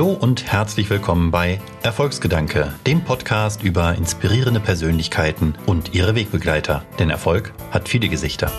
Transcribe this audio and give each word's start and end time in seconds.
Hallo 0.00 0.16
und 0.18 0.50
herzlich 0.50 0.88
willkommen 0.88 1.30
bei 1.30 1.60
Erfolgsgedanke, 1.82 2.72
dem 2.86 3.04
Podcast 3.04 3.62
über 3.62 3.94
inspirierende 3.96 4.58
Persönlichkeiten 4.58 5.54
und 5.66 5.94
ihre 5.94 6.14
Wegbegleiter. 6.14 6.86
Denn 6.98 7.10
Erfolg 7.10 7.52
hat 7.70 7.86
viele 7.86 8.08
Gesichter. 8.08 8.50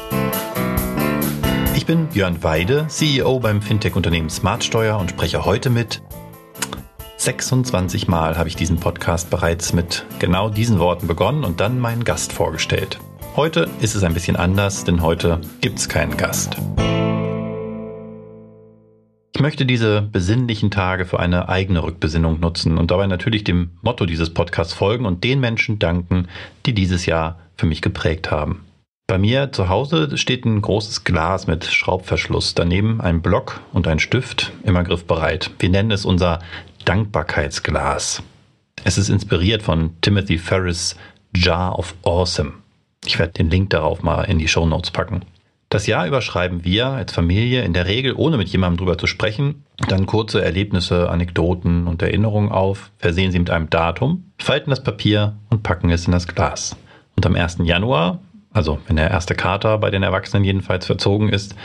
Ich 1.76 1.88
bin 1.88 2.10
Björn 2.10 2.44
Weide, 2.44 2.86
CEO 2.90 3.40
beim 3.40 3.64
Fintech-Unternehmen 3.64 4.30
Smartsteuer 4.30 5.00
und 5.00 5.10
spreche 5.10 5.44
heute 5.44 5.72
mit 5.72 6.04
26 7.18 8.08
Mal 8.08 8.38
habe 8.38 8.48
ich 8.48 8.56
diesen 8.56 8.80
Podcast 8.80 9.32
bereits 9.32 9.74
mit 9.74 10.06
genau 10.20 10.48
diesen 10.48 10.78
Worten 10.78 11.08
begonnen 11.08 11.44
und 11.44 11.60
dann 11.60 11.80
meinen 11.80 12.04
Gast 12.04 12.34
vorgestellt. 12.34 13.00
Heute 13.36 13.68
ist 13.80 13.96
es 13.96 14.04
ein 14.04 14.14
bisschen 14.14 14.36
anders, 14.36 14.84
denn 14.84 15.02
heute 15.02 15.42
gibt 15.60 15.80
es 15.80 15.90
keinen 15.90 16.18
Gast. 16.18 16.56
Ich 19.34 19.40
möchte 19.40 19.66
diese 19.66 20.02
besinnlichen 20.02 20.72
Tage 20.72 21.06
für 21.06 21.20
eine 21.20 21.48
eigene 21.48 21.84
Rückbesinnung 21.84 22.40
nutzen 22.40 22.78
und 22.78 22.92
dabei 22.92 23.08
natürlich 23.08 23.44
dem 23.44 23.72
Motto 23.82 24.06
dieses 24.06 24.34
Podcasts 24.34 24.74
folgen 24.74 25.06
und 25.06 25.24
den 25.24 25.40
Menschen 25.40 25.80
danken, 25.80 26.28
die 26.66 26.74
dieses 26.74 27.06
Jahr 27.06 27.40
für 27.56 27.66
mich 27.66 27.82
geprägt 27.82 28.30
haben. 28.30 28.66
Bei 29.08 29.18
mir 29.18 29.52
zu 29.52 29.68
Hause 29.68 30.18
steht 30.18 30.46
ein 30.46 30.62
großes 30.62 31.04
Glas 31.04 31.48
mit 31.48 31.66
Schraubverschluss, 31.66 32.56
daneben 32.56 33.02
ein 33.02 33.22
Block 33.22 33.62
und 33.74 33.88
ein 33.88 34.00
Stift, 34.00 34.52
immer 34.64 34.84
griffbereit. 34.84 35.52
Wir 35.60 35.70
nennen 35.70 35.92
es 35.92 36.06
unser 36.06 36.40
Dankbarkeitsglas. 36.86 38.24
Es 38.84 38.98
ist 38.98 39.10
inspiriert 39.10 39.64
von 39.64 39.96
Timothy 40.02 40.38
Ferris' 40.38 40.96
Jar 41.36 41.78
of 41.78 41.94
Awesome. 42.04 42.54
Ich 43.06 43.20
werde 43.20 43.34
den 43.34 43.50
Link 43.50 43.70
darauf 43.72 44.04
mal 44.04 44.24
in 44.24 44.40
die 44.40 44.48
Show 44.48 44.66
Notes 44.66 44.92
packen. 44.92 45.24
Das 45.72 45.88
Jahr 45.88 46.06
überschreiben 46.06 46.66
wir 46.66 46.88
als 46.88 47.14
Familie 47.14 47.64
in 47.64 47.72
der 47.72 47.86
Regel, 47.86 48.14
ohne 48.14 48.36
mit 48.36 48.50
jemandem 48.50 48.80
drüber 48.80 48.98
zu 48.98 49.08
sprechen, 49.08 49.64
dann 49.88 50.06
kurze 50.06 50.44
Erlebnisse, 50.44 51.10
Anekdoten 51.10 51.88
und 51.88 52.02
Erinnerungen 52.02 52.52
auf, 52.52 52.92
versehen 52.98 53.32
sie 53.32 53.40
mit 53.40 53.50
einem 53.50 53.70
Datum, 53.70 54.26
falten 54.38 54.70
das 54.70 54.84
Papier 54.84 55.38
und 55.50 55.64
packen 55.64 55.90
es 55.90 56.08
in 56.08 56.12
das 56.12 56.28
Glas. 56.28 56.76
Und 57.16 57.26
am 57.26 57.36
1. 57.36 57.60
Januar, 57.64 58.20
also 58.52 58.80
wenn 58.88 58.98
der 58.98 59.12
erste 59.12 59.34
Kater 59.34 59.78
bei 59.78 59.90
den 59.92 60.04
Erwachsenen 60.04 60.44
jedenfalls 60.44 60.86
verzogen 60.86 61.30
ist, 61.30 61.56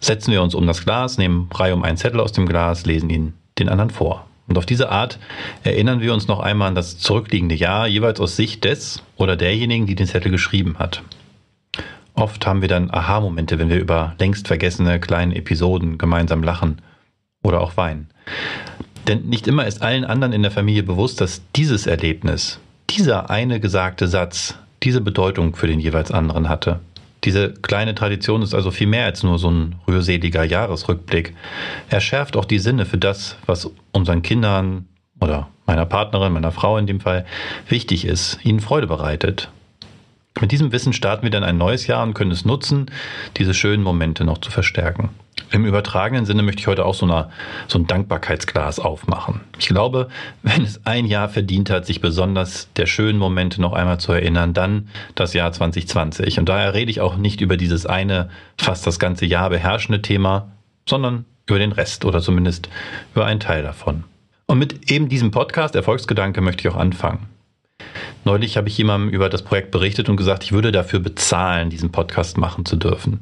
setzen 0.00 0.32
wir 0.32 0.42
uns 0.42 0.56
um 0.56 0.66
das 0.66 0.84
Glas, 0.84 1.16
nehmen 1.16 1.48
Reihe 1.54 1.76
um 1.76 1.84
einen 1.84 1.96
Zettel 1.96 2.18
aus 2.18 2.32
dem 2.32 2.46
Glas, 2.46 2.84
lesen 2.84 3.10
ihn 3.10 3.34
den 3.60 3.68
anderen 3.68 3.90
vor. 3.90 4.26
Und 4.48 4.58
auf 4.58 4.66
diese 4.66 4.90
Art 4.90 5.20
erinnern 5.62 6.00
wir 6.00 6.12
uns 6.12 6.26
noch 6.26 6.40
einmal 6.40 6.66
an 6.66 6.74
das 6.74 6.98
zurückliegende 6.98 7.54
Jahr, 7.54 7.86
jeweils 7.86 8.18
aus 8.18 8.34
Sicht 8.34 8.64
des 8.64 9.04
oder 9.16 9.36
derjenigen, 9.36 9.86
die 9.86 9.94
den 9.94 10.08
Zettel 10.08 10.32
geschrieben 10.32 10.80
hat. 10.80 11.04
Oft 12.14 12.46
haben 12.46 12.60
wir 12.60 12.68
dann 12.68 12.90
Aha-Momente, 12.90 13.58
wenn 13.58 13.68
wir 13.68 13.78
über 13.78 14.14
längst 14.18 14.48
vergessene 14.48 15.00
kleine 15.00 15.34
Episoden 15.34 15.98
gemeinsam 15.98 16.42
lachen 16.42 16.82
oder 17.42 17.60
auch 17.60 17.76
weinen. 17.76 18.08
Denn 19.08 19.26
nicht 19.28 19.48
immer 19.48 19.66
ist 19.66 19.82
allen 19.82 20.04
anderen 20.04 20.32
in 20.32 20.42
der 20.42 20.50
Familie 20.50 20.82
bewusst, 20.82 21.20
dass 21.20 21.42
dieses 21.56 21.86
Erlebnis, 21.86 22.60
dieser 22.90 23.30
eine 23.30 23.58
gesagte 23.58 24.06
Satz, 24.06 24.56
diese 24.82 25.00
Bedeutung 25.00 25.56
für 25.56 25.66
den 25.66 25.80
jeweils 25.80 26.12
anderen 26.12 26.48
hatte. 26.48 26.80
Diese 27.24 27.52
kleine 27.52 27.94
Tradition 27.94 28.42
ist 28.42 28.54
also 28.54 28.70
viel 28.70 28.88
mehr 28.88 29.04
als 29.04 29.22
nur 29.22 29.38
so 29.38 29.50
ein 29.50 29.76
rührseliger 29.86 30.44
Jahresrückblick. 30.44 31.34
Er 31.88 32.00
schärft 32.00 32.36
auch 32.36 32.44
die 32.44 32.58
Sinne 32.58 32.84
für 32.84 32.98
das, 32.98 33.36
was 33.46 33.70
unseren 33.92 34.22
Kindern 34.22 34.88
oder 35.20 35.48
meiner 35.66 35.86
Partnerin, 35.86 36.32
meiner 36.32 36.50
Frau 36.50 36.78
in 36.78 36.86
dem 36.86 37.00
Fall 37.00 37.24
wichtig 37.68 38.04
ist, 38.04 38.38
ihnen 38.42 38.60
Freude 38.60 38.88
bereitet. 38.88 39.50
Mit 40.40 40.50
diesem 40.50 40.72
Wissen 40.72 40.92
starten 40.92 41.22
wir 41.24 41.30
dann 41.30 41.44
ein 41.44 41.58
neues 41.58 41.86
Jahr 41.86 42.02
und 42.02 42.14
können 42.14 42.30
es 42.30 42.44
nutzen, 42.44 42.86
diese 43.36 43.54
schönen 43.54 43.82
Momente 43.82 44.24
noch 44.24 44.38
zu 44.38 44.50
verstärken. 44.50 45.10
Im 45.50 45.66
übertragenen 45.66 46.24
Sinne 46.24 46.42
möchte 46.42 46.60
ich 46.60 46.66
heute 46.66 46.84
auch 46.86 46.94
so, 46.94 47.04
eine, 47.04 47.28
so 47.68 47.78
ein 47.78 47.86
Dankbarkeitsglas 47.86 48.80
aufmachen. 48.80 49.40
Ich 49.58 49.68
glaube, 49.68 50.08
wenn 50.42 50.62
es 50.62 50.80
ein 50.86 51.04
Jahr 51.04 51.28
verdient 51.28 51.68
hat, 51.68 51.84
sich 51.84 52.00
besonders 52.00 52.72
der 52.76 52.86
schönen 52.86 53.18
Momente 53.18 53.60
noch 53.60 53.74
einmal 53.74 54.00
zu 54.00 54.12
erinnern, 54.12 54.54
dann 54.54 54.88
das 55.14 55.34
Jahr 55.34 55.52
2020. 55.52 56.38
Und 56.38 56.48
daher 56.48 56.72
rede 56.74 56.90
ich 56.90 57.00
auch 57.00 57.16
nicht 57.16 57.40
über 57.40 57.56
dieses 57.56 57.84
eine, 57.84 58.30
fast 58.56 58.86
das 58.86 58.98
ganze 58.98 59.26
Jahr 59.26 59.50
beherrschende 59.50 60.00
Thema, 60.00 60.52
sondern 60.88 61.26
über 61.46 61.58
den 61.58 61.72
Rest 61.72 62.04
oder 62.04 62.20
zumindest 62.20 62.68
über 63.14 63.26
einen 63.26 63.40
Teil 63.40 63.62
davon. 63.62 64.04
Und 64.46 64.58
mit 64.58 64.90
eben 64.90 65.08
diesem 65.08 65.30
Podcast 65.30 65.74
Erfolgsgedanke 65.74 66.40
möchte 66.40 66.66
ich 66.66 66.74
auch 66.74 66.78
anfangen. 66.78 67.31
Neulich 68.24 68.56
habe 68.56 68.68
ich 68.68 68.78
jemandem 68.78 69.10
über 69.10 69.28
das 69.28 69.42
Projekt 69.42 69.70
berichtet 69.70 70.08
und 70.08 70.16
gesagt, 70.16 70.44
ich 70.44 70.52
würde 70.52 70.72
dafür 70.72 71.00
bezahlen, 71.00 71.70
diesen 71.70 71.90
Podcast 71.90 72.38
machen 72.38 72.64
zu 72.64 72.76
dürfen 72.76 73.20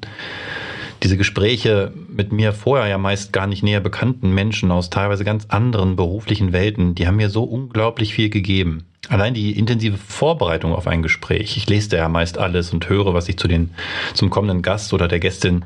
diese 1.02 1.16
Gespräche 1.16 1.92
mit 2.08 2.32
mir 2.32 2.52
vorher 2.52 2.88
ja 2.88 2.98
meist 2.98 3.32
gar 3.32 3.46
nicht 3.46 3.62
näher 3.62 3.80
bekannten 3.80 4.32
Menschen 4.32 4.70
aus 4.70 4.90
teilweise 4.90 5.24
ganz 5.24 5.46
anderen 5.48 5.96
beruflichen 5.96 6.52
Welten, 6.52 6.94
die 6.94 7.06
haben 7.06 7.16
mir 7.16 7.30
so 7.30 7.44
unglaublich 7.44 8.14
viel 8.14 8.30
gegeben. 8.30 8.84
Allein 9.08 9.34
die 9.34 9.58
intensive 9.58 9.96
Vorbereitung 9.96 10.72
auf 10.72 10.86
ein 10.86 11.02
Gespräch. 11.02 11.56
Ich 11.56 11.68
lese 11.68 11.88
da 11.88 11.96
ja 11.96 12.08
meist 12.08 12.38
alles 12.38 12.72
und 12.72 12.88
höre, 12.88 13.12
was 13.12 13.28
ich 13.28 13.38
zu 13.38 13.48
den, 13.48 13.70
zum 14.14 14.30
kommenden 14.30 14.62
Gast 14.62 14.92
oder 14.92 15.08
der 15.08 15.18
Gästin 15.18 15.64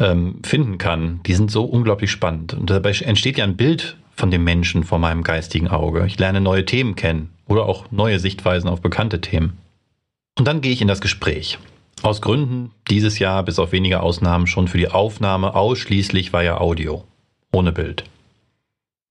ähm, 0.00 0.36
finden 0.44 0.78
kann. 0.78 1.20
Die 1.26 1.34
sind 1.34 1.50
so 1.50 1.64
unglaublich 1.64 2.10
spannend. 2.10 2.54
Und 2.54 2.70
dabei 2.70 2.92
entsteht 2.92 3.38
ja 3.38 3.44
ein 3.44 3.56
Bild 3.56 3.96
von 4.14 4.30
dem 4.30 4.44
Menschen 4.44 4.84
vor 4.84 4.98
meinem 4.98 5.24
geistigen 5.24 5.68
Auge. 5.68 6.06
Ich 6.06 6.18
lerne 6.18 6.40
neue 6.40 6.64
Themen 6.64 6.94
kennen 6.94 7.35
oder 7.48 7.66
auch 7.66 7.90
neue 7.90 8.18
Sichtweisen 8.18 8.68
auf 8.68 8.80
bekannte 8.80 9.20
Themen. 9.20 9.58
Und 10.38 10.46
dann 10.46 10.60
gehe 10.60 10.72
ich 10.72 10.82
in 10.82 10.88
das 10.88 11.00
Gespräch. 11.00 11.58
Aus 12.02 12.20
Gründen 12.20 12.72
dieses 12.90 13.18
Jahr 13.18 13.42
bis 13.42 13.58
auf 13.58 13.72
wenige 13.72 14.00
Ausnahmen 14.00 14.46
schon 14.46 14.68
für 14.68 14.78
die 14.78 14.90
Aufnahme 14.90 15.54
ausschließlich 15.54 16.32
via 16.32 16.58
Audio, 16.58 17.04
ohne 17.52 17.72
Bild. 17.72 18.04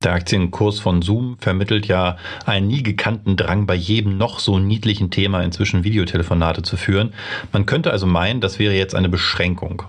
Der 0.04 0.14
Aktienkurs 0.14 0.80
von 0.80 1.02
Zoom 1.02 1.38
vermittelt 1.40 1.88
ja 1.88 2.18
einen 2.46 2.68
nie 2.68 2.84
gekannten 2.84 3.38
Drang 3.38 3.66
bei 3.66 3.74
jedem 3.74 4.18
noch 4.18 4.40
so 4.40 4.60
niedlichen 4.60 5.10
Thema 5.10 5.42
inzwischen 5.42 5.84
Videotelefonate 5.84 6.62
zu 6.62 6.78
führen. 6.78 7.14
Man 7.52 7.66
könnte 7.66 7.90
also 7.90 8.06
meinen, 8.06 8.40
das 8.40 8.60
wäre 8.60 8.76
jetzt 8.76 8.94
eine 8.94 9.10
Beschränkung. 9.10 9.84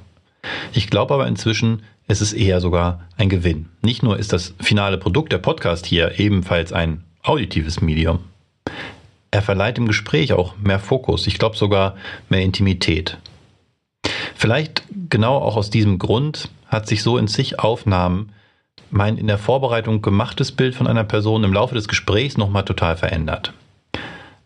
Ich 0.72 0.88
glaube 0.88 1.12
aber 1.12 1.26
inzwischen, 1.26 1.82
es 2.08 2.22
ist 2.22 2.32
eher 2.32 2.62
sogar 2.62 3.00
ein 3.18 3.28
Gewinn. 3.28 3.68
Nicht 3.82 4.02
nur 4.02 4.18
ist 4.18 4.32
das 4.32 4.54
finale 4.58 4.96
Produkt 4.96 5.32
der 5.32 5.38
Podcast 5.38 5.84
hier 5.84 6.18
ebenfalls 6.18 6.72
ein 6.72 7.04
auditives 7.22 7.82
Medium 7.82 8.20
er 9.36 9.42
verleiht 9.42 9.76
im 9.76 9.86
Gespräch 9.86 10.32
auch 10.32 10.56
mehr 10.56 10.78
Fokus, 10.78 11.26
ich 11.26 11.38
glaube 11.38 11.58
sogar 11.58 11.96
mehr 12.30 12.40
Intimität. 12.40 13.18
Vielleicht 14.34 14.82
genau 15.10 15.36
auch 15.36 15.56
aus 15.56 15.68
diesem 15.68 15.98
Grund 15.98 16.48
hat 16.68 16.88
sich 16.88 17.02
so 17.02 17.18
in 17.18 17.26
sich 17.26 17.58
Aufnahmen 17.58 18.32
mein 18.90 19.18
in 19.18 19.26
der 19.26 19.36
Vorbereitung 19.36 20.00
gemachtes 20.00 20.52
Bild 20.52 20.74
von 20.74 20.86
einer 20.86 21.04
Person 21.04 21.44
im 21.44 21.52
Laufe 21.52 21.74
des 21.74 21.86
Gesprächs 21.86 22.38
nochmal 22.38 22.64
total 22.64 22.96
verändert. 22.96 23.52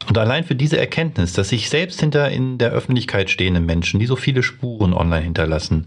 Und 0.09 0.19
allein 0.19 0.43
für 0.43 0.57
diese 0.57 0.79
Erkenntnis, 0.79 1.35
dass 1.35 1.51
sich 1.51 1.71
selbst 1.71 2.01
hinter 2.01 2.29
in 2.31 2.59
der 2.59 2.71
Öffentlichkeit 2.71 3.31
stehenden 3.31 3.67
Menschen, 3.67 4.01
die 4.01 4.07
so 4.07 4.17
viele 4.17 4.43
Spuren 4.43 4.93
online 4.93 5.23
hinterlassen, 5.23 5.87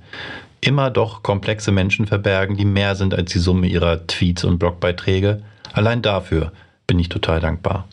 immer 0.61 0.91
doch 0.91 1.23
komplexe 1.23 1.73
Menschen 1.73 2.07
verbergen, 2.07 2.55
die 2.55 2.63
mehr 2.63 2.95
sind 2.95 3.13
als 3.13 3.33
die 3.33 3.39
Summe 3.39 3.67
ihrer 3.67 4.07
Tweets 4.07 4.45
und 4.45 4.59
Blogbeiträge, 4.59 5.43
allein 5.73 6.01
dafür 6.01 6.53
bin 6.87 6.99
ich 6.99 7.09
total 7.09 7.41
dankbar. 7.41 7.85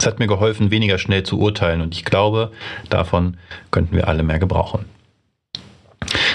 Es 0.00 0.06
hat 0.06 0.18
mir 0.18 0.26
geholfen, 0.26 0.70
weniger 0.70 0.96
schnell 0.96 1.24
zu 1.24 1.38
urteilen 1.38 1.82
und 1.82 1.94
ich 1.94 2.06
glaube, 2.06 2.52
davon 2.88 3.36
könnten 3.70 3.94
wir 3.94 4.08
alle 4.08 4.22
mehr 4.22 4.38
gebrauchen. 4.38 4.86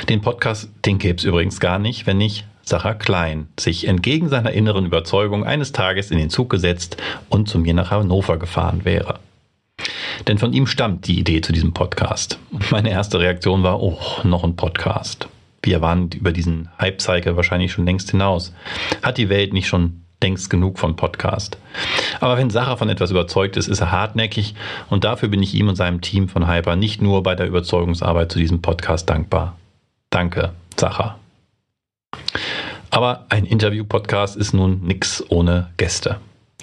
Den 0.08 0.22
Podcast, 0.22 0.70
den 0.86 1.00
gäbe 1.00 1.18
es 1.18 1.24
übrigens 1.24 1.60
gar 1.60 1.80
nicht, 1.80 2.06
wenn 2.06 2.20
nicht 2.20 2.46
Sacha 2.62 2.94
Klein 2.94 3.48
sich 3.60 3.88
entgegen 3.88 4.30
seiner 4.30 4.52
inneren 4.52 4.86
Überzeugung 4.86 5.44
eines 5.44 5.72
Tages 5.72 6.12
in 6.12 6.20
den 6.20 6.30
Zug 6.30 6.52
gesetzt 6.52 6.98
und 7.28 7.50
zu 7.50 7.58
mir 7.58 7.74
nach 7.74 7.90
Hannover 7.90 8.38
gefahren 8.38 8.86
wäre. 8.86 9.20
Denn 10.28 10.38
von 10.38 10.54
ihm 10.54 10.68
stammt 10.68 11.08
die 11.08 11.18
Idee 11.18 11.42
zu 11.42 11.52
diesem 11.52 11.74
Podcast. 11.74 12.38
Meine 12.70 12.92
erste 12.92 13.20
Reaktion 13.20 13.64
war, 13.64 13.82
oh, 13.82 13.98
noch 14.24 14.44
ein 14.44 14.56
Podcast. 14.56 15.28
Wir 15.64 15.82
waren 15.82 16.12
über 16.12 16.32
diesen 16.32 16.70
Hype-Cycle 16.80 17.36
wahrscheinlich 17.36 17.72
schon 17.72 17.88
längst 17.88 18.12
hinaus. 18.12 18.54
Hat 19.02 19.18
die 19.18 19.30
Welt 19.30 19.54
nicht 19.54 19.68
schon 19.68 20.05
längst 20.22 20.50
genug 20.50 20.80
von 20.80 20.96
Podcast. 20.96 21.58
Aber 22.20 22.38
wenn 22.38 22.50
Sacher 22.50 22.78
von 22.78 22.90
etwas 22.90 23.12
überzeugt 23.12 23.58
ist, 23.58 23.68
ist 23.68 23.82
er 23.82 23.92
hartnäckig 23.92 24.56
und 24.90 25.04
dafür 25.04 25.30
bin 25.30 25.44
ich 25.44 25.54
ihm 25.54 25.68
und 25.68 25.76
seinem 25.76 26.02
Team 26.02 26.28
von 26.30 26.48
Hyper 26.48 26.76
nicht 26.76 27.02
nur 27.02 27.24
bei 27.24 27.36
der 27.36 27.48
Überzeugungsarbeit 27.48 28.32
zu 28.32 28.40
diesem 28.40 28.62
Podcast 28.62 29.10
dankbar. 29.10 29.56
Danke, 30.10 30.54
Sacher. 30.78 31.20
Aber 32.90 33.26
ein 33.30 33.46
Interview-Podcast 33.46 34.38
ist 34.38 34.54
nun 34.54 34.82
nix 34.84 35.24
ohne 35.30 35.70
Gäste. 35.78 36.18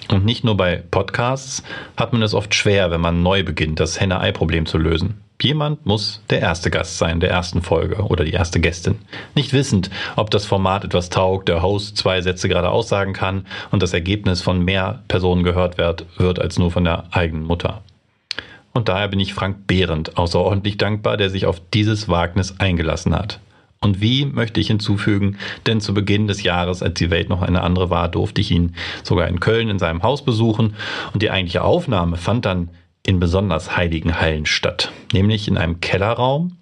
Und 0.09 0.25
nicht 0.25 0.43
nur 0.43 0.57
bei 0.57 0.83
Podcasts 0.91 1.63
hat 1.95 2.11
man 2.11 2.21
es 2.21 2.33
oft 2.33 2.53
schwer, 2.53 2.91
wenn 2.91 3.01
man 3.01 3.23
neu 3.23 3.43
beginnt, 3.43 3.79
das 3.79 3.99
Henne-Ei-Problem 3.99 4.65
zu 4.65 4.77
lösen. 4.77 5.21
Jemand 5.43 5.85
muss 5.85 6.21
der 6.29 6.39
erste 6.39 6.71
Gast 6.71 6.97
sein, 6.97 7.19
der 7.19 7.29
ersten 7.29 7.61
Folge 7.61 7.97
oder 8.03 8.23
die 8.23 8.31
erste 8.31 8.61
Gästin. 8.61 8.99
Nicht 9.35 9.51
wissend, 9.51 9.89
ob 10.15 10.31
das 10.31 10.45
Format 10.45 10.85
etwas 10.85 11.09
taugt, 11.09 11.49
der 11.49 11.61
Host 11.61 11.97
zwei 11.97 12.21
Sätze 12.21 12.47
gerade 12.47 12.69
aussagen 12.69 13.11
kann 13.11 13.45
und 13.69 13.83
das 13.83 13.91
Ergebnis 13.91 14.41
von 14.41 14.63
mehr 14.63 15.03
Personen 15.09 15.43
gehört 15.43 15.77
wird, 15.77 16.05
wird 16.17 16.39
als 16.39 16.57
nur 16.57 16.71
von 16.71 16.85
der 16.85 17.03
eigenen 17.11 17.43
Mutter. 17.43 17.81
Und 18.71 18.87
daher 18.87 19.09
bin 19.09 19.19
ich 19.19 19.33
Frank 19.33 19.67
Behrendt 19.67 20.17
außerordentlich 20.17 20.77
dankbar, 20.77 21.17
der 21.17 21.29
sich 21.29 21.45
auf 21.45 21.61
dieses 21.73 22.07
Wagnis 22.07 22.61
eingelassen 22.61 23.13
hat. 23.13 23.41
Und 23.81 23.99
wie 23.99 24.23
möchte 24.23 24.61
ich 24.61 24.67
hinzufügen, 24.67 25.37
denn 25.65 25.81
zu 25.81 25.93
Beginn 25.93 26.27
des 26.27 26.41
Jahres, 26.43 26.81
als 26.81 26.93
die 26.93 27.11
Welt 27.11 27.27
noch 27.27 27.41
eine 27.41 27.63
andere 27.63 27.89
war, 27.89 28.07
durfte 28.07 28.39
ich 28.39 28.49
ihn 28.49 28.75
sogar 29.03 29.27
in 29.27 29.41
Köln 29.41 29.67
in 29.67 29.77
seinem 29.77 30.03
Haus 30.03 30.23
besuchen 30.23 30.75
und 31.13 31.21
die 31.21 31.31
eigentliche 31.31 31.63
Aufnahme 31.63 32.15
fand 32.15 32.45
dann 32.45 32.69
in 33.05 33.19
besonders 33.19 33.75
heiligen 33.75 34.19
Hallen 34.19 34.45
statt, 34.45 34.91
nämlich 35.11 35.47
in 35.47 35.57
einem 35.57 35.81
Kellerraum, 35.81 36.57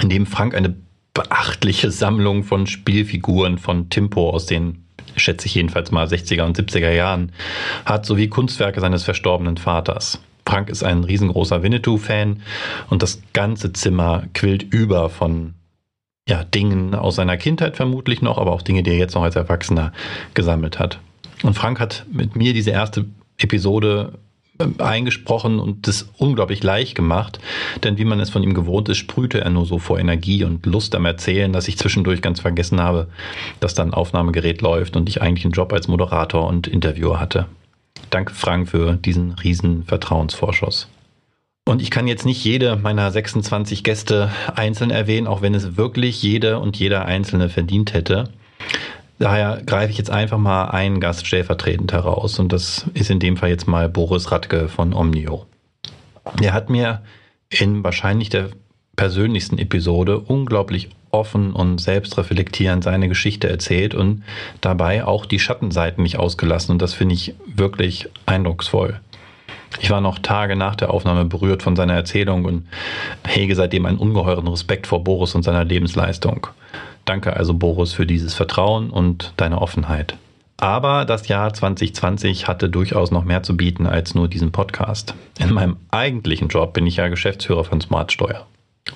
in 0.00 0.08
dem 0.08 0.26
Frank 0.26 0.54
eine 0.54 0.74
beachtliche 1.14 1.90
Sammlung 1.90 2.44
von 2.44 2.66
Spielfiguren 2.66 3.58
von 3.58 3.88
Timpo 3.88 4.30
aus 4.30 4.46
den, 4.46 4.84
schätze 5.16 5.46
ich 5.46 5.54
jedenfalls 5.54 5.90
mal, 5.90 6.06
60er 6.06 6.42
und 6.42 6.58
70er 6.58 6.90
Jahren 6.90 7.32
hat, 7.86 8.04
sowie 8.04 8.28
Kunstwerke 8.28 8.80
seines 8.80 9.04
verstorbenen 9.04 9.56
Vaters. 9.56 10.20
Frank 10.46 10.68
ist 10.68 10.84
ein 10.84 11.04
riesengroßer 11.04 11.62
Winnetou-Fan 11.62 12.42
und 12.90 13.02
das 13.02 13.22
ganze 13.32 13.72
Zimmer 13.72 14.24
quillt 14.34 14.62
über 14.62 15.08
von 15.08 15.54
ja, 16.28 16.44
Dingen 16.44 16.94
aus 16.94 17.16
seiner 17.16 17.36
Kindheit 17.36 17.76
vermutlich 17.76 18.22
noch, 18.22 18.38
aber 18.38 18.52
auch 18.52 18.62
Dinge, 18.62 18.82
die 18.82 18.90
er 18.90 18.98
jetzt 18.98 19.14
noch 19.14 19.22
als 19.22 19.36
Erwachsener 19.36 19.92
gesammelt 20.34 20.78
hat. 20.78 20.98
Und 21.42 21.54
Frank 21.54 21.80
hat 21.80 22.06
mit 22.10 22.36
mir 22.36 22.52
diese 22.52 22.70
erste 22.70 23.06
Episode 23.38 24.18
eingesprochen 24.78 25.58
und 25.58 25.88
das 25.88 26.08
unglaublich 26.18 26.62
leicht 26.62 26.94
gemacht, 26.94 27.40
denn 27.82 27.98
wie 27.98 28.04
man 28.04 28.20
es 28.20 28.30
von 28.30 28.42
ihm 28.42 28.54
gewohnt 28.54 28.88
ist, 28.88 28.98
sprühte 28.98 29.40
er 29.40 29.50
nur 29.50 29.66
so 29.66 29.78
vor 29.78 29.98
Energie 29.98 30.44
und 30.44 30.64
Lust 30.66 30.94
am 30.94 31.06
Erzählen, 31.06 31.52
dass 31.52 31.66
ich 31.66 31.76
zwischendurch 31.76 32.22
ganz 32.22 32.40
vergessen 32.40 32.80
habe, 32.80 33.08
dass 33.60 33.74
da 33.74 33.82
ein 33.82 33.94
Aufnahmegerät 33.94 34.62
läuft 34.62 34.96
und 34.96 35.08
ich 35.08 35.20
eigentlich 35.20 35.44
einen 35.44 35.52
Job 35.52 35.72
als 35.72 35.88
Moderator 35.88 36.46
und 36.46 36.68
Interviewer 36.68 37.18
hatte. 37.18 37.46
Danke 38.10 38.32
Frank 38.32 38.68
für 38.68 38.94
diesen 38.94 39.32
riesen 39.32 39.84
Vertrauensvorschuss. 39.84 40.88
Und 41.66 41.80
ich 41.80 41.90
kann 41.90 42.06
jetzt 42.06 42.26
nicht 42.26 42.44
jede 42.44 42.76
meiner 42.76 43.10
26 43.10 43.84
Gäste 43.84 44.30
einzeln 44.54 44.90
erwähnen, 44.90 45.26
auch 45.26 45.40
wenn 45.40 45.54
es 45.54 45.76
wirklich 45.76 46.22
jede 46.22 46.58
und 46.60 46.76
jeder 46.76 47.06
einzelne 47.06 47.48
verdient 47.48 47.94
hätte. 47.94 48.28
Daher 49.18 49.62
greife 49.64 49.92
ich 49.92 49.98
jetzt 49.98 50.10
einfach 50.10 50.38
mal 50.38 50.66
einen 50.66 51.00
Gast 51.00 51.26
stellvertretend 51.26 51.92
heraus 51.92 52.38
und 52.38 52.52
das 52.52 52.86
ist 52.94 53.10
in 53.10 53.20
dem 53.20 53.36
Fall 53.36 53.50
jetzt 53.50 53.68
mal 53.68 53.88
Boris 53.88 54.32
Radke 54.32 54.68
von 54.68 54.92
Omnio. 54.92 55.46
Er 56.42 56.52
hat 56.52 56.68
mir 56.68 57.02
in 57.48 57.84
wahrscheinlich 57.84 58.28
der 58.28 58.50
persönlichsten 58.96 59.58
Episode 59.58 60.18
unglaublich 60.18 60.90
offen 61.10 61.52
und 61.52 61.80
selbstreflektierend 61.80 62.82
seine 62.82 63.08
Geschichte 63.08 63.48
erzählt 63.48 63.94
und 63.94 64.24
dabei 64.60 65.04
auch 65.04 65.26
die 65.26 65.38
Schattenseiten 65.38 66.02
nicht 66.02 66.18
ausgelassen 66.18 66.72
und 66.72 66.82
das 66.82 66.92
finde 66.92 67.14
ich 67.14 67.34
wirklich 67.46 68.08
eindrucksvoll. 68.26 69.00
Ich 69.80 69.90
war 69.90 70.00
noch 70.00 70.18
Tage 70.18 70.56
nach 70.56 70.76
der 70.76 70.90
Aufnahme 70.90 71.24
berührt 71.24 71.62
von 71.62 71.76
seiner 71.76 71.94
Erzählung 71.94 72.44
und 72.44 72.66
hege 73.26 73.54
seitdem 73.54 73.86
einen 73.86 73.98
ungeheuren 73.98 74.46
Respekt 74.46 74.86
vor 74.86 75.02
Boris 75.02 75.34
und 75.34 75.42
seiner 75.42 75.64
Lebensleistung. 75.64 76.48
Danke 77.04 77.34
also 77.36 77.54
Boris 77.54 77.92
für 77.92 78.06
dieses 78.06 78.34
Vertrauen 78.34 78.90
und 78.90 79.32
deine 79.36 79.60
Offenheit. 79.60 80.16
Aber 80.56 81.04
das 81.04 81.28
Jahr 81.28 81.52
2020 81.52 82.48
hatte 82.48 82.68
durchaus 82.68 83.10
noch 83.10 83.24
mehr 83.24 83.42
zu 83.42 83.56
bieten 83.56 83.86
als 83.86 84.14
nur 84.14 84.28
diesen 84.28 84.52
Podcast. 84.52 85.14
In 85.38 85.52
meinem 85.52 85.76
eigentlichen 85.90 86.48
Job 86.48 86.72
bin 86.72 86.86
ich 86.86 86.96
ja 86.96 87.08
Geschäftsführer 87.08 87.64
von 87.64 87.80
Smartsteuer. 87.80 88.46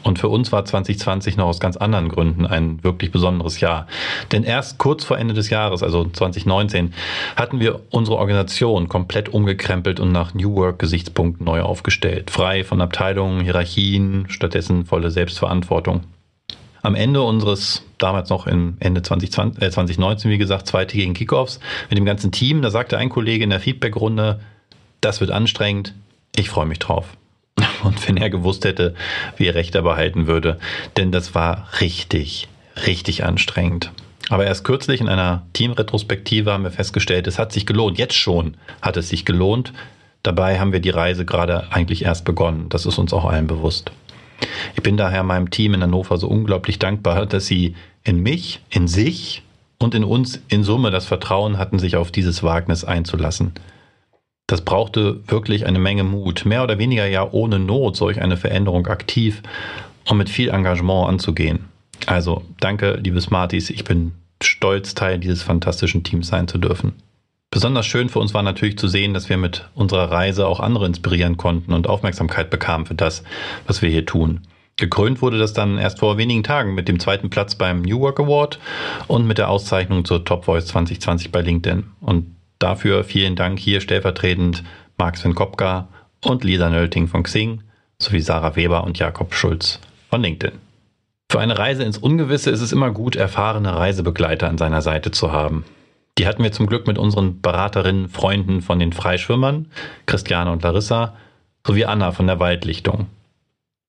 Und 0.03 0.19
für 0.19 0.29
uns 0.29 0.53
war 0.53 0.65
2020 0.65 1.39
noch 1.39 1.47
aus 1.47 1.61
ganz 1.61 1.77
anderen 1.77 2.11
Gründen 2.11 2.47
ein 2.47 2.85
wirklich 2.85 3.11
besonderes 3.11 3.61
Jahr. 3.61 3.87
Denn 4.33 4.45
erst 4.45 4.79
kurz 4.79 5.05
vor 5.05 5.19
Ende 5.19 5.33
des 5.33 5.49
Jahres, 5.49 5.83
also 5.83 6.05
2019, 6.05 6.93
hatten 7.37 7.59
wir 7.59 7.81
unsere 7.91 8.19
Organisation 8.19 8.89
komplett 8.89 9.31
umgekrempelt 9.31 9.99
und 9.99 10.13
nach 10.13 10.35
New 10.35 10.55
Work 10.57 10.79
Gesichtspunkten 10.79 11.45
neu 11.45 11.63
aufgestellt. 11.63 12.31
Frei 12.31 12.65
von 12.65 12.83
Abteilungen, 12.83 13.41
Hierarchien, 13.41 14.27
stattdessen 14.29 14.85
volle 14.85 15.11
Selbstverantwortung. 15.11 16.03
Am 16.89 16.95
Ende 16.95 17.21
unseres, 17.21 17.83
damals 17.99 18.31
noch 18.31 18.47
im 18.47 18.79
Ende 18.81 19.03
2020, 19.03 19.63
äh 19.63 19.71
2019, 19.71 20.31
wie 20.31 20.39
gesagt, 20.39 20.67
zweitägigen 20.67 21.13
Kickoffs 21.13 21.61
mit 21.91 21.99
dem 21.99 22.07
ganzen 22.07 22.33
Team, 22.33 22.63
da 22.63 22.71
sagte 22.71 22.97
ein 22.97 23.11
Kollege 23.11 23.45
in 23.45 23.51
der 23.51 23.61
Feedbackrunde, 23.61 24.41
das 25.03 25.21
wird 25.21 25.31
anstrengend, 25.31 25.93
ich 26.35 26.49
freue 26.49 26.65
mich 26.65 26.79
drauf. 26.79 27.09
Und 27.83 28.09
wenn 28.09 28.17
er 28.17 28.31
gewusst 28.31 28.65
hätte, 28.65 28.95
wie 29.37 29.49
er 29.49 29.55
Recht 29.55 29.75
behalten 29.75 30.27
würde, 30.27 30.59
denn 30.97 31.13
das 31.13 31.35
war 31.35 31.69
richtig, 31.83 32.49
richtig 32.87 33.23
anstrengend. 33.23 33.93
Aber 34.31 34.47
erst 34.47 34.65
kürzlich 34.65 35.03
in 35.03 35.11
einer 35.11 35.43
Teamretrospektive 35.53 36.51
haben 36.51 36.65
wir 36.65 36.71
festgestellt, 36.71 37.27
es 37.27 37.39
hat 37.39 37.53
sich 37.53 37.67
gelohnt. 37.67 37.99
Jetzt 37.99 38.17
schon 38.17 38.57
hat 38.81 38.97
es 38.97 39.11
sich 39.11 39.27
gelohnt. 39.27 39.75
Dabei 40.23 40.59
haben 40.59 40.73
wir 40.73 40.81
die 40.81 40.89
Reise 40.89 41.27
gerade 41.27 41.71
eigentlich 41.71 42.07
erst 42.07 42.25
begonnen. 42.25 42.71
Das 42.71 42.87
ist 42.87 42.97
uns 42.97 43.13
auch 43.13 43.27
allen 43.27 43.47
bewusst. 43.47 43.93
Ich 44.75 44.83
bin 44.83 44.97
daher 44.97 45.23
meinem 45.23 45.51
Team 45.51 45.75
in 45.75 45.83
Hannover 45.83 46.17
so 46.19 46.29
unglaublich 46.29 46.79
dankbar, 46.79 47.27
dass 47.27 47.47
sie 47.47 47.75
in 48.05 48.23
mich, 48.23 48.61
in 48.71 48.89
sich 48.89 49.43
und 49.79 49.95
in 49.95 50.05
uns 50.05 50.41
in 50.49 50.65
Summe 50.65 50.91
das 50.91 51.07
Vertrauen 51.07 51.59
hatten, 51.59 51.79
sich 51.79 51.97
auf 51.97 52.11
dieses 52.11 52.43
Wagnis 52.43 52.85
einzulassen. 52.85 53.53
Das 54.47 54.63
brauchte 54.63 55.21
wirklich 55.29 55.67
eine 55.67 55.79
Menge 55.79 56.05
Mut, 56.05 56.47
mehr 56.47 56.63
oder 56.63 56.79
weniger 56.79 57.07
ja 57.07 57.29
ohne 57.31 57.59
Not 57.59 57.97
solch 57.97 58.21
eine 58.21 58.37
Veränderung 58.37 58.87
aktiv 58.87 59.43
und 60.09 60.17
mit 60.17 60.31
viel 60.31 60.49
Engagement 60.49 61.09
anzugehen. 61.09 61.67
Also 62.07 62.43
danke, 62.61 62.99
liebe 63.03 63.21
Smarties, 63.21 63.71
ich 63.71 63.85
bin 63.85 64.13
stolz, 64.43 64.95
Teil 64.95 65.19
dieses 65.19 65.43
fantastischen 65.43 66.03
Teams 66.03 66.29
sein 66.29 66.49
zu 66.49 66.59
dürfen. 66.59 66.95
Besonders 67.51 67.87
schön 67.87 68.09
für 68.09 68.19
uns 68.19 68.35
war 68.35 68.43
natürlich 68.43 68.79
zu 68.79 68.89
sehen, 68.89 69.15
dass 69.15 69.29
wir 69.29 69.39
mit 69.39 69.69
unserer 69.75 70.11
Reise 70.11 70.47
auch 70.47 70.61
andere 70.61 70.87
inspirieren 70.87 71.37
konnten 71.37 71.73
und 71.73 71.89
Aufmerksamkeit 71.89 72.51
bekamen 72.51 72.87
für 72.87 72.95
das, 72.95 73.23
was 73.67 73.81
wir 73.81 73.89
hier 73.89 74.05
tun. 74.05 74.47
Gekrönt 74.77 75.23
wurde 75.23 75.39
das 75.39 75.55
dann 75.55 75.79
erst 75.79 75.99
vor 75.99 76.19
wenigen 76.19 76.45
Tagen 76.45 76.75
mit 76.75 76.89
dem 76.89 77.01
zweiten 77.01 77.31
Platz 77.31 77.55
beim 77.55 77.83
New 77.83 78.01
Work 78.01 78.21
Award 78.21 78.61
und 79.09 79.27
mit 79.27 79.39
der 79.39 79.49
Auszeichnung 79.49 80.05
zur 80.05 80.25
Top 80.25 80.45
Voice 80.45 80.67
2020 80.67 81.33
bei 81.33 81.41
LinkedIn. 81.41 81.85
Und 82.01 82.37
Dafür 82.59 83.05
vielen 83.05 83.37
Dank 83.37 83.59
hier 83.59 83.81
stellvertretend 83.81 84.65
Marc 84.97 85.17
Sven 85.17 85.35
Kopka 85.35 85.89
und 86.25 86.43
Lisa 86.43 86.69
Nölting 86.69 87.07
von 87.07 87.23
Xing 87.23 87.63
sowie 87.99 88.21
Sarah 88.21 88.57
Weber 88.57 88.85
und 88.85 88.99
Jakob 88.99 89.33
Schulz 89.35 89.81
von 90.11 90.23
LinkedIn. 90.23 90.59
Für 91.31 91.41
eine 91.41 91.59
Reise 91.59 91.85
ins 91.85 91.99
Ungewisse 91.99 92.51
ist 92.51 92.63
es 92.63 92.73
immer 92.73 92.91
gut, 92.91 93.15
erfahrene 93.15 93.77
Reisebegleiter 93.77 94.49
an 94.49 94.59
seiner 94.59 94.83
Seite 94.83 95.11
zu 95.11 95.31
haben. 95.31 95.65
Die 96.19 96.27
hatten 96.27 96.43
wir 96.43 96.51
zum 96.51 96.67
Glück 96.67 96.89
mit 96.89 96.99
unseren 96.99 97.41
Beraterinnen, 97.41 98.09
Freunden 98.09 98.61
von 98.61 98.81
den 98.81 98.93
Freischwimmern, 98.93 99.67
Christiane 100.07 100.51
und 100.51 100.63
Larissa, 100.63 101.15
sowie 101.65 101.85
Anna 101.85 102.11
von 102.11 102.27
der 102.27 102.41
Waldlichtung. 102.41 103.07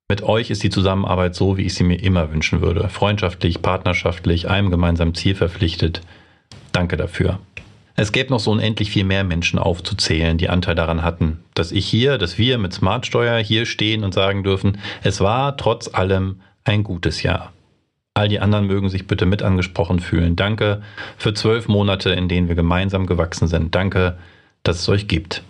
Mit 0.08 0.22
euch 0.22 0.50
ist 0.50 0.64
die 0.64 0.70
Zusammenarbeit 0.70 1.36
so, 1.36 1.58
wie 1.58 1.66
ich 1.66 1.74
sie 1.74 1.84
mir 1.84 2.02
immer 2.02 2.32
wünschen 2.32 2.62
würde. 2.62 2.90
Freundschaftlich, 2.90 3.62
partnerschaftlich, 3.62 4.48
einem 4.48 4.70
gemeinsamen 4.70 5.16
Ziel 5.16 5.36
verpflichtet. 5.36 6.02
Danke 6.72 6.98
dafür. 6.98 7.40
Es 7.96 8.12
gäbe 8.12 8.30
noch 8.30 8.40
so 8.40 8.52
unendlich 8.52 8.92
viel 8.92 9.04
mehr 9.04 9.24
Menschen 9.24 9.60
aufzuzählen, 9.60 10.38
die 10.38 10.50
Anteil 10.50 10.76
daran 10.76 11.04
hatten, 11.04 11.44
dass 11.54 11.72
ich 11.72 11.86
hier, 11.86 12.18
dass 12.18 12.38
wir 12.38 12.58
mit 12.58 12.74
Smartsteuer 12.74 13.40
hier 13.40 13.66
stehen 13.66 14.04
und 14.04 14.14
sagen 14.14 14.44
dürfen, 14.44 14.80
es 15.04 15.20
war 15.20 15.58
trotz 15.58 15.94
allem 15.94 16.42
ein 16.64 16.84
gutes 16.84 17.24
Jahr. 17.24 17.52
All 18.20 18.28
die 18.28 18.42
anderen 18.42 18.68
mögen 18.68 18.90
sich 18.90 19.08
bitte 19.08 19.26
mit 19.26 19.44
angesprochen 19.44 20.02
fühlen. 20.02 20.36
Danke 20.36 20.82
für 21.16 21.34
zwölf 21.34 21.70
Monate, 21.70 22.10
in 22.10 22.28
denen 22.28 22.50
wir 22.50 22.56
gemeinsam 22.56 23.06
gewachsen 23.06 23.48
sind. 23.48 23.74
Danke, 23.74 24.18
dass 24.62 24.80
es 24.80 24.90
euch 24.90 25.08
gibt. 25.08 25.42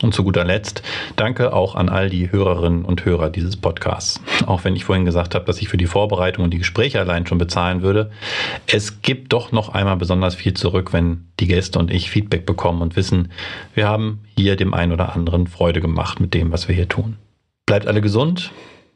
Und 0.00 0.14
zu 0.14 0.22
guter 0.22 0.44
Letzt, 0.44 0.84
danke 1.16 1.52
auch 1.52 1.74
an 1.74 1.88
all 1.88 2.08
die 2.08 2.30
Hörerinnen 2.30 2.84
und 2.84 3.04
Hörer 3.04 3.30
dieses 3.30 3.56
Podcasts. 3.56 4.20
Auch 4.46 4.62
wenn 4.62 4.76
ich 4.76 4.84
vorhin 4.84 5.04
gesagt 5.04 5.34
habe, 5.34 5.44
dass 5.44 5.60
ich 5.60 5.68
für 5.68 5.76
die 5.76 5.86
Vorbereitung 5.86 6.44
und 6.44 6.54
die 6.54 6.58
Gespräche 6.58 7.00
allein 7.00 7.26
schon 7.26 7.38
bezahlen 7.38 7.82
würde. 7.82 8.12
Es 8.68 9.02
gibt 9.02 9.32
doch 9.32 9.50
noch 9.50 9.70
einmal 9.70 9.96
besonders 9.96 10.36
viel 10.36 10.54
zurück, 10.54 10.92
wenn 10.92 11.26
die 11.40 11.48
Gäste 11.48 11.80
und 11.80 11.90
ich 11.90 12.12
Feedback 12.12 12.46
bekommen 12.46 12.80
und 12.80 12.94
wissen, 12.94 13.32
wir 13.74 13.88
haben 13.88 14.20
hier 14.36 14.54
dem 14.54 14.72
einen 14.72 14.92
oder 14.92 15.16
anderen 15.16 15.48
Freude 15.48 15.80
gemacht 15.80 16.20
mit 16.20 16.32
dem, 16.32 16.52
was 16.52 16.68
wir 16.68 16.76
hier 16.76 16.88
tun. 16.88 17.16
Bleibt 17.66 17.88
alle 17.88 18.00
gesund, 18.00 18.52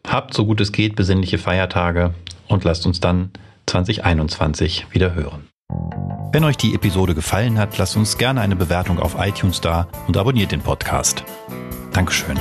habt 0.06 0.34
so 0.34 0.46
gut 0.46 0.60
es 0.60 0.72
geht 0.72 0.96
besinnliche 0.96 1.38
Feiertage 1.38 2.14
und 2.48 2.64
lasst 2.64 2.86
uns 2.86 3.00
dann 3.00 3.30
2021 3.66 4.86
wieder 4.90 5.14
hören. 5.14 5.48
Wenn 6.32 6.44
euch 6.44 6.56
die 6.56 6.74
Episode 6.74 7.14
gefallen 7.14 7.58
hat, 7.58 7.78
lasst 7.78 7.96
uns 7.96 8.18
gerne 8.18 8.40
eine 8.40 8.56
Bewertung 8.56 8.98
auf 8.98 9.16
iTunes 9.18 9.60
da 9.60 9.88
und 10.06 10.16
abonniert 10.16 10.52
den 10.52 10.60
Podcast. 10.60 11.24
Dankeschön. 11.92 12.38